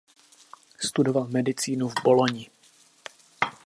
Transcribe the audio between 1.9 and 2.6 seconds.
Bologni.